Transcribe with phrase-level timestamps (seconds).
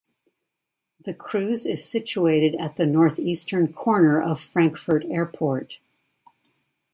[1.05, 5.77] The Kreuz is situated at the northeastern corner of Frankfurt Airport.